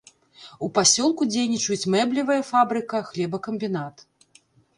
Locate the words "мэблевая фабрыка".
1.97-2.97